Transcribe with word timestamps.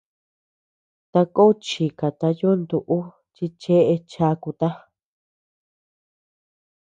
Tako 1.11 1.43
chikata 1.65 2.27
yuntu 2.39 2.77
ú 2.97 2.99
chi 3.33 3.45
cheʼe 3.61 3.95
chakuta. 4.11 4.69